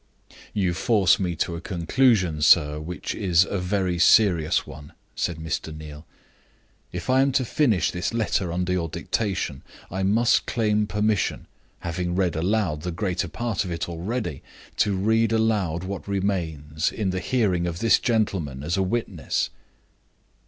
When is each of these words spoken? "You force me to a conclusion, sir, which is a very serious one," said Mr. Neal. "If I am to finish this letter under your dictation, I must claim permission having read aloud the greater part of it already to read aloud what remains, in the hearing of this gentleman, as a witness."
"You 0.51 0.73
force 0.73 1.19
me 1.19 1.35
to 1.35 1.55
a 1.55 1.61
conclusion, 1.61 2.41
sir, 2.41 2.79
which 2.79 3.13
is 3.13 3.45
a 3.45 3.59
very 3.59 3.99
serious 3.99 4.65
one," 4.65 4.93
said 5.15 5.37
Mr. 5.37 5.71
Neal. 5.77 6.07
"If 6.91 7.07
I 7.07 7.21
am 7.21 7.31
to 7.33 7.45
finish 7.45 7.91
this 7.91 8.11
letter 8.11 8.51
under 8.51 8.73
your 8.73 8.89
dictation, 8.89 9.61
I 9.91 10.01
must 10.01 10.47
claim 10.47 10.87
permission 10.87 11.45
having 11.81 12.15
read 12.15 12.35
aloud 12.35 12.81
the 12.81 12.91
greater 12.91 13.27
part 13.27 13.63
of 13.63 13.69
it 13.71 13.87
already 13.87 14.41
to 14.77 14.97
read 14.97 15.31
aloud 15.31 15.83
what 15.83 16.07
remains, 16.07 16.91
in 16.91 17.11
the 17.11 17.19
hearing 17.19 17.67
of 17.67 17.77
this 17.77 17.99
gentleman, 17.99 18.63
as 18.63 18.77
a 18.77 18.81
witness." 18.81 19.51